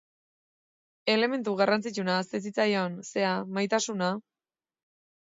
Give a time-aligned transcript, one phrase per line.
[1.15, 4.09] Elementu garrantzitsuena ahazten zitzaion, zera, maitasuna.